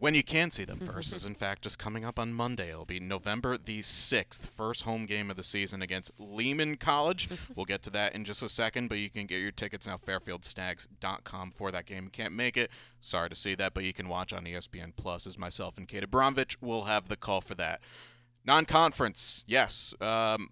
[0.00, 2.70] when you can see them first is in fact just coming up on Monday.
[2.70, 7.28] It'll be November the 6th, first home game of the season against Lehman College.
[7.54, 9.98] we'll get to that in just a second, but you can get your tickets now
[9.98, 12.08] fairfieldstags.com for that game.
[12.08, 12.70] Can't make it.
[13.00, 16.02] Sorry to see that, but you can watch on ESPN Plus as myself and Kate
[16.02, 17.80] Abramovich will have the call for that.
[18.44, 19.44] Non-conference.
[19.46, 19.94] Yes.
[20.00, 20.50] Um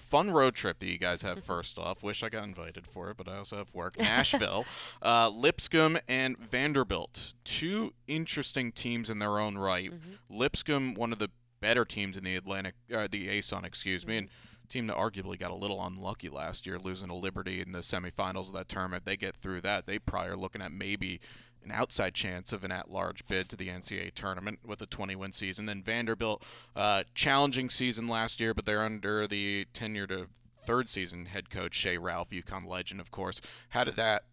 [0.00, 2.02] fun road trip that you guys have first off.
[2.02, 3.98] Wish I got invited for it, but I also have work.
[3.98, 4.64] Nashville,
[5.02, 7.34] uh, Lipscomb, and Vanderbilt.
[7.44, 9.92] Two interesting teams in their own right.
[10.28, 14.28] Lipscomb, one of the better teams in the Atlantic, uh, the ASUN, excuse me, and
[14.70, 18.48] team that arguably got a little unlucky last year, losing to Liberty in the semifinals
[18.48, 19.04] of that tournament.
[19.04, 19.86] They get through that.
[19.86, 21.20] They probably are looking at maybe
[21.64, 25.66] an outside chance of an at-large bid to the NCAA tournament with a 20-win season.
[25.66, 26.42] Then Vanderbilt,
[26.74, 30.26] uh, challenging season last year, but they're under the tenure to
[30.62, 33.40] third season head coach Shea Ralph, UConn legend, of course.
[33.70, 34.24] How did that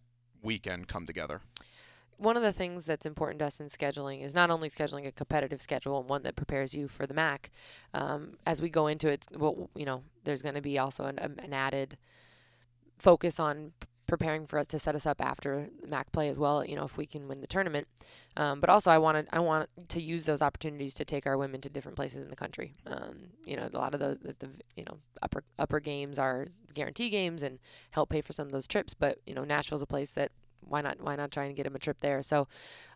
[0.42, 1.42] weekend come together?
[2.18, 5.12] one of the things that's important to us in scheduling is not only scheduling a
[5.12, 7.46] competitive schedule and one that prepares you for the MAAC.
[7.94, 11.18] Um, as we go into it, well, you know, there's going to be also an,
[11.22, 11.96] um, an added
[12.98, 13.72] focus on
[14.08, 16.64] preparing for us to set us up after MAAC play as well.
[16.64, 17.86] You know, if we can win the tournament,
[18.36, 21.60] um, but also I wanted I want to use those opportunities to take our women
[21.60, 22.74] to different places in the country.
[22.86, 26.48] Um, you know, a lot of those the, the you know upper upper games are
[26.74, 28.94] guarantee games and help pay for some of those trips.
[28.94, 31.76] But you know, Nashville's a place that why not why not try and get them
[31.76, 32.48] a trip there so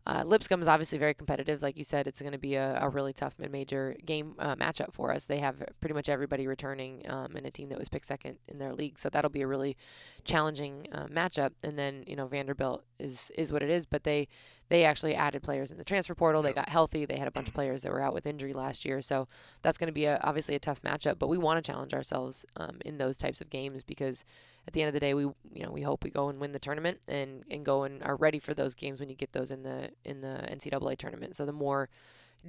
[0.05, 1.63] uh, lipscomb is obviously very competitive.
[1.63, 4.93] Like you said it's going to be a, a really tough mid-major game uh, matchup
[4.93, 5.27] for us.
[5.27, 8.59] They have pretty much everybody returning um, and a team that was picked second in
[8.59, 8.99] their league.
[8.99, 9.77] So that'll be a really
[10.25, 11.53] challenging uh, matchup.
[11.63, 14.29] And then you know vanderbilt is is what it is but they
[14.69, 16.43] they actually added players in the transfer portal.
[16.43, 17.05] They got healthy.
[17.05, 19.01] They had a bunch of players that were out with injury last year.
[19.03, 19.29] So
[19.61, 22.45] that's going to be a, obviously a tough matchup but we want to challenge ourselves
[22.57, 24.25] um, in those types of games because
[24.67, 26.53] at the end of the day, we you know we hope we go and win
[26.53, 29.51] the tournament and, and go and are ready for those games when you get those
[29.51, 31.37] in the in the NCAA tournament.
[31.37, 31.89] So the more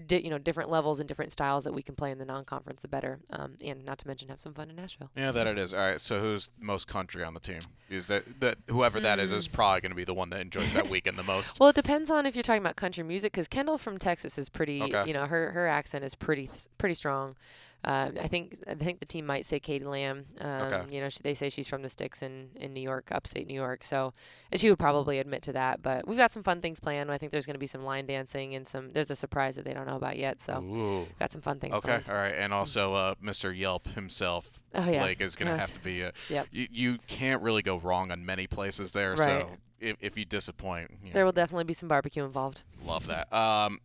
[0.07, 2.81] di- you know different levels and different styles that we can play in the non-conference,
[2.81, 3.19] the better.
[3.29, 5.11] Um, and not to mention have some fun in Nashville.
[5.15, 5.73] Yeah, that it is.
[5.73, 7.61] All right, so who's most country on the team?
[7.89, 10.73] Is that that whoever that is is probably going to be the one that enjoys
[10.73, 11.59] that weekend the most.
[11.63, 14.49] Well, it depends on if you're talking about country music, because Kendall from Texas is
[14.49, 14.81] pretty.
[14.81, 15.05] Okay.
[15.07, 17.35] You know, her her accent is pretty pretty strong.
[17.83, 20.25] Uh, I think I think the team might say Katie Lamb.
[20.39, 20.83] Um, Okay.
[20.95, 23.53] You know, she, they say she's from the sticks in, in New York, upstate New
[23.55, 23.83] York.
[23.83, 24.13] So,
[24.55, 25.81] she would probably admit to that.
[25.81, 27.11] But we've got some fun things planned.
[27.11, 28.91] I think there's going to be some line dancing and some.
[28.93, 30.39] There's a surprise that they don't know about yet.
[30.39, 31.07] So, Ooh.
[31.19, 32.09] got some fun things Okay, planned.
[32.09, 33.55] all right, and also uh, Mr.
[33.57, 34.99] Yelp himself, Oh yeah.
[35.03, 36.01] Blake, is going to have to be.
[36.03, 36.47] A, Yep.
[36.51, 39.11] you, you can't really go wrong on many places there.
[39.15, 39.19] Right.
[39.19, 39.49] So
[39.81, 42.63] if, if you disappoint, you There know, will definitely be some barbecue involved.
[42.85, 43.31] love that.
[43.33, 43.79] Um,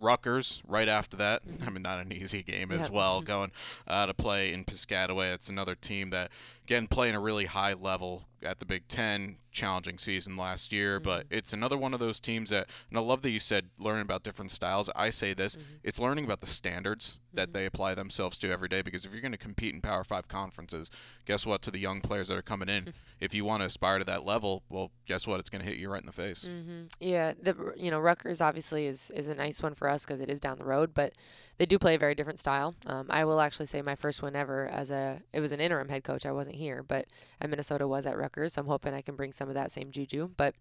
[0.00, 1.42] Rutgers right after that.
[1.66, 2.90] I mean, not an easy game as Yep.
[2.90, 3.20] well.
[3.22, 3.50] Going
[3.86, 5.32] uh, to play in Piscataway.
[5.34, 6.30] It's another team that
[6.70, 9.36] again playing a really high level at the Big Ten.
[9.52, 11.38] Challenging season last year, but mm-hmm.
[11.38, 12.68] it's another one of those teams that.
[12.88, 14.88] And I love that you said learning about different styles.
[14.94, 15.78] I say this: mm-hmm.
[15.82, 17.54] it's learning about the standards that mm-hmm.
[17.54, 18.80] they apply themselves to every day.
[18.80, 20.88] Because if you're going to compete in Power Five conferences,
[21.24, 21.62] guess what?
[21.62, 24.24] To the young players that are coming in, if you want to aspire to that
[24.24, 25.40] level, well, guess what?
[25.40, 26.44] It's going to hit you right in the face.
[26.44, 30.20] hmm Yeah, the you know Rutgers obviously is is a nice one for us because
[30.20, 31.14] it is down the road, but
[31.60, 32.74] they do play a very different style.
[32.86, 35.90] Um, I will actually say my first win ever as a it was an interim
[35.90, 36.24] head coach.
[36.24, 37.04] I wasn't here, but
[37.38, 38.54] at Minnesota was at Rutgers.
[38.54, 40.30] So I'm hoping I can bring some of that same juju.
[40.38, 40.54] But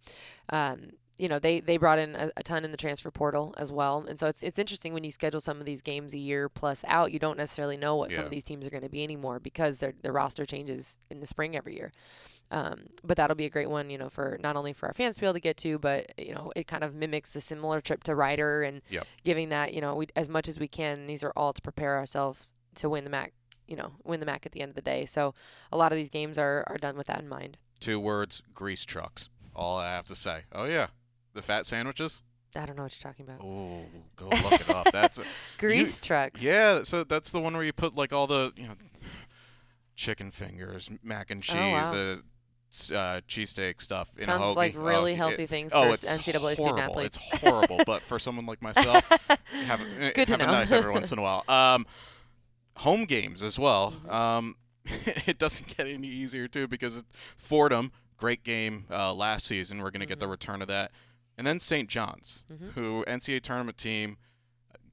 [0.49, 3.71] um, you know they they brought in a, a ton in the transfer portal as
[3.71, 6.49] well, and so it's it's interesting when you schedule some of these games a year
[6.49, 7.11] plus out.
[7.11, 9.79] You don't necessarily know what some of these teams are going to be anymore because
[9.79, 11.91] their their roster changes in the spring every year.
[12.51, 15.15] Um, but that'll be a great one, you know, for not only for our fans
[15.15, 17.79] to be able to get to, but you know, it kind of mimics a similar
[17.79, 19.05] trip to Rider and Yep.
[19.23, 21.05] giving that, you know, we as much as we can.
[21.05, 23.31] These are all to prepare ourselves to win the MAAC,
[23.67, 25.05] you know, win the MAAC at the end of the day.
[25.05, 25.35] So
[25.71, 27.57] a lot of these games are are done with that in mind.
[27.79, 29.29] Two words: grease trucks.
[29.55, 30.45] All I have to say.
[30.51, 30.87] Oh yeah,
[31.33, 32.23] the fat sandwiches.
[32.55, 33.41] I don't know what you're talking about.
[33.45, 34.91] Oh, go look it up.
[34.91, 35.23] That's a,
[35.59, 36.41] Grease trucks.
[36.41, 36.81] yeah.
[36.83, 38.73] So that's the one where you put like all the you know,
[39.95, 41.91] chicken fingers, mac and cheese, Oh, wow.
[41.93, 42.15] uh,
[42.95, 44.55] uh, cheesesteak stuff in a Sounds hoagie.
[44.55, 46.81] like Oh, really it- healthy things oh, for it's NCAA student horrible.
[46.81, 47.19] athletes.
[47.33, 49.07] It's horrible, but for someone like myself,
[49.65, 50.45] have, eh, Good to have know.
[50.49, 51.43] a nice every once in a while.
[51.47, 51.85] Um,
[52.77, 53.91] home games as well.
[53.91, 54.09] Mm-hmm.
[54.11, 54.55] Um,
[55.27, 57.03] it doesn't get any easier too because
[57.37, 59.79] Fordham, great game uh, last season.
[59.83, 60.31] We're going to get the Mm-hmm.
[60.31, 60.91] return of that,
[61.39, 61.87] and then St.
[61.87, 62.71] John's, mm-hmm.
[62.71, 64.17] who NCAA tournament team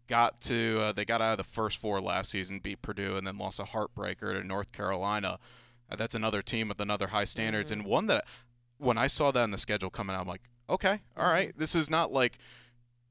[0.07, 3.27] got to uh, they got out of the first four last season, beat Purdue, and
[3.27, 5.41] then lost a heartbreaker to North Carolina.
[5.91, 7.81] Uh, that's another team with another high standards mm-hmm.
[7.81, 8.25] and one that
[8.79, 11.33] when I saw that in the schedule coming out, I'm like, okay, all mm-hmm.
[11.33, 12.39] right, this is not like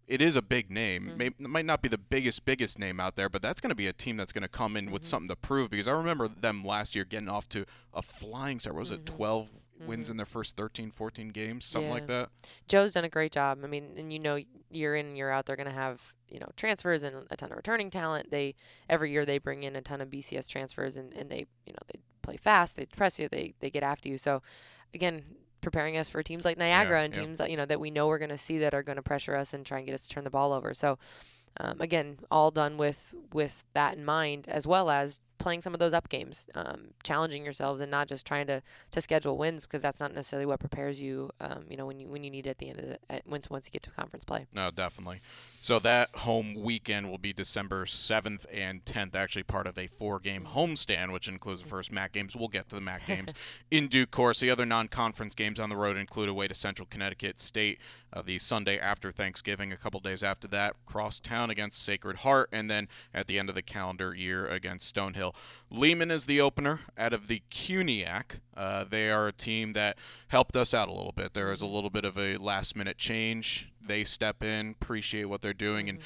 [0.07, 1.07] it is a big name.
[1.07, 1.17] Mm-hmm.
[1.17, 3.75] May, it might not be the biggest, biggest name out there, but that's going to
[3.75, 4.93] be a team that's going to come in mm-hmm.
[4.93, 5.71] with something to prove.
[5.71, 8.75] Because I remember them last year getting off to a flying start.
[8.75, 9.01] What was mm-hmm.
[9.01, 9.87] it, 12 mm-hmm.
[9.87, 10.17] wins in mm-hmm.
[10.17, 11.93] their first 13, 14 games, something yeah.
[11.93, 12.29] like that.
[12.67, 13.59] Joe's done a great job.
[13.63, 16.49] I mean, and you know, year in, year out, they're going to have, you know,
[16.55, 18.31] transfers and a ton of returning talent.
[18.31, 18.53] They
[18.89, 21.79] Every year they bring in a ton of BCS transfers and, and they, you know,
[21.87, 24.17] they play fast, they press you, they, they get after you.
[24.17, 24.41] So,
[24.93, 25.23] again,
[25.61, 27.47] preparing us for teams like Niagara yeah, and teams, yeah.
[27.47, 29.53] you know, that we know we're going to see that are going to pressure us
[29.53, 30.73] and try and get us to turn the ball over.
[30.73, 30.97] So,
[31.57, 35.79] um, again all done with with that in mind as well as playing some of
[35.79, 39.81] those up games, um, challenging yourselves, and not just trying to to schedule wins because
[39.81, 41.31] that's not necessarily what prepares you.
[41.39, 43.27] Um, you know, when you when you need it at the end of the at,
[43.27, 44.45] once once you get to conference play.
[44.53, 45.21] No, definitely.
[45.61, 50.49] So that home weekend will be December 7th and 10th, actually part of a four-game
[50.53, 52.35] homestand, which includes the first MAAC games.
[52.35, 53.33] We'll get to the MAAC games
[53.71, 54.39] in due course.
[54.39, 57.79] The other non-conference games on the road include a away to Central Connecticut State
[58.13, 59.71] uh, the Sunday after Thanksgiving.
[59.71, 63.49] A couple days after that, cross town against Sacred Heart, and then at the end
[63.49, 65.24] of the calendar year against Stonehill.
[65.69, 68.39] Lehman is the opener out of the CUNYAC.
[68.55, 71.33] Uh, they are a team that helped us out a little bit.
[71.33, 73.71] There was a little bit of a last minute change.
[73.81, 75.99] They step in, appreciate what they're doing, and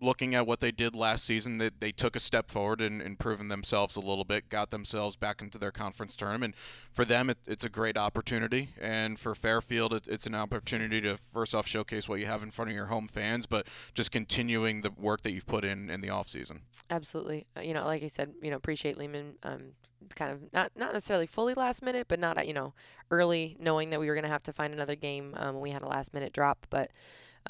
[0.00, 3.48] looking at what they did last season, that they took a step forward and proven
[3.48, 6.54] themselves a little bit, got themselves back into their conference tournament.
[6.92, 11.16] For them, it, it's a great opportunity, and for Fairfield, it, it's an opportunity to
[11.16, 14.82] first off showcase what you have in front of your home fans, but just continuing
[14.82, 16.62] the work that you've put in in the off season.
[16.90, 17.46] Absolutely.
[17.56, 19.34] Uh, You know, like I said, you know, appreciate Lehman.
[19.42, 19.72] Um,
[20.14, 22.72] kind of not not necessarily fully last minute, but not you know
[23.10, 25.82] early, knowing that we were going to have to find another game um, we had
[25.82, 26.66] a last minute drop.
[26.70, 26.90] But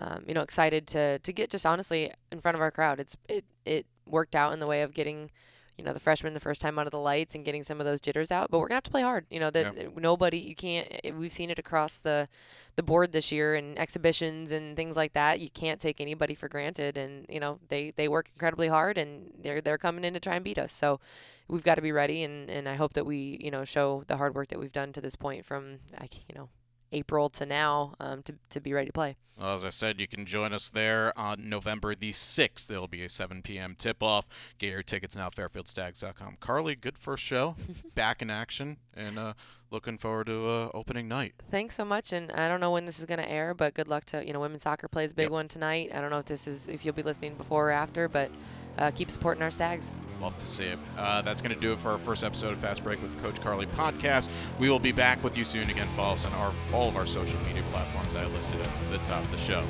[0.01, 3.01] um, you know, excited to to get just honestly in front of our crowd.
[3.01, 5.31] It's it it worked out in the way of getting.
[5.77, 7.87] You know the freshmen the first time out of the lights and getting some of
[7.87, 9.27] those jitters out, but we're gonna have to play hard.
[9.31, 9.89] You know that Yeah.
[9.97, 10.89] nobody you can't.
[11.05, 12.27] eh, We've seen it across the
[12.75, 15.39] the board this year and exhibitions and things like that.
[15.39, 19.31] You can't take anybody for granted, and you know they they work incredibly hard and
[19.41, 20.73] they're they're coming in to try and beat us.
[20.73, 20.99] So
[21.47, 24.17] we've got to be ready, and and I hope that we you know show the
[24.17, 26.49] hard work that we've done to this point from like you know
[26.93, 29.17] April to now um, to to be ready to play.
[29.39, 32.67] Well, as I said, you can join us there on November the 6th.
[32.67, 33.77] There'll be a 7 p.m.
[33.79, 34.27] tip off.
[34.59, 36.39] Get your tickets now at fairfieldstags.com.
[36.41, 37.55] Carly, good first show.
[37.95, 39.33] Back in action and uh,
[39.71, 41.35] looking forward to uh, opening night.
[41.51, 43.89] Thanks so much, and I don't know when this is going to air, but good
[43.89, 45.33] luck to you know women's soccer plays a big Yep.
[45.33, 45.91] one tonight.
[45.95, 48.31] I don't know if this is if you'll be listening before or after, but
[48.77, 49.91] uh, keep supporting our Stags.
[50.21, 50.79] Love to see it.
[50.97, 53.41] Uh, that's going to do it for our first episode of Fast Break with Coach
[53.41, 54.29] Carly podcast.
[54.59, 55.71] We will be back with you soon.
[55.71, 58.99] Again, follow us on our, all of our social media platforms I listed at the
[58.99, 59.65] top of the show.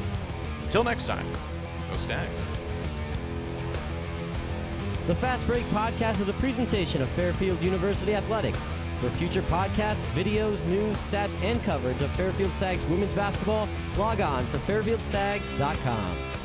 [0.62, 1.26] Until next time,
[1.90, 2.46] go Stags.
[5.06, 8.66] The Fast Break Podcast is a presentation of Fairfield University Athletics.
[9.00, 14.48] For future podcasts, videos, news, stats, and coverage of Fairfield Stags women's basketball, log on
[14.48, 16.38] to fairfieldstags.com.